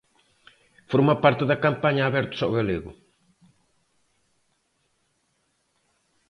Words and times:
Forma 0.91 1.15
parte 1.23 1.43
da 1.49 1.61
campaña 1.65 2.03
Abertos 2.03 2.41
ao 2.41 2.55
galego. 2.57 2.91